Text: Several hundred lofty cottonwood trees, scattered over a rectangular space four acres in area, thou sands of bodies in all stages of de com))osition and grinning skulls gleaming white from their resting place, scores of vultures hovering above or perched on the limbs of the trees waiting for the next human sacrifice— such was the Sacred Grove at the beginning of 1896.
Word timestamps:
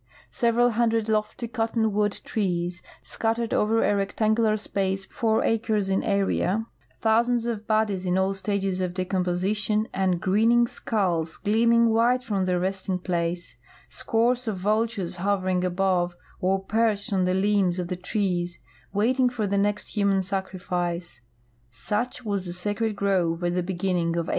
Several 0.31 0.71
hundred 0.71 1.07
lofty 1.07 1.47
cottonwood 1.47 2.13
trees, 2.23 2.81
scattered 3.03 3.53
over 3.53 3.83
a 3.83 3.95
rectangular 3.95 4.57
space 4.57 5.05
four 5.05 5.43
acres 5.43 5.91
in 5.91 6.01
area, 6.01 6.65
thou 7.01 7.21
sands 7.21 7.45
of 7.45 7.67
bodies 7.67 8.03
in 8.03 8.17
all 8.17 8.33
stages 8.33 8.81
of 8.81 8.95
de 8.95 9.05
com))osition 9.05 9.85
and 9.93 10.19
grinning 10.19 10.65
skulls 10.65 11.37
gleaming 11.37 11.89
white 11.91 12.23
from 12.23 12.45
their 12.45 12.59
resting 12.59 12.97
place, 12.97 13.57
scores 13.89 14.47
of 14.47 14.57
vultures 14.57 15.17
hovering 15.17 15.63
above 15.63 16.15
or 16.39 16.59
perched 16.63 17.13
on 17.13 17.25
the 17.25 17.35
limbs 17.35 17.77
of 17.77 17.87
the 17.87 17.95
trees 17.95 18.57
waiting 18.91 19.29
for 19.29 19.45
the 19.45 19.55
next 19.55 19.95
human 19.95 20.23
sacrifice— 20.23 21.21
such 21.89 22.25
was 22.25 22.47
the 22.47 22.53
Sacred 22.53 22.95
Grove 22.95 23.43
at 23.43 23.53
the 23.53 23.61
beginning 23.61 24.15
of 24.15 24.25
1896. 24.25 24.29